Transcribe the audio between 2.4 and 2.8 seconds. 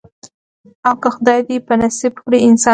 انسان وي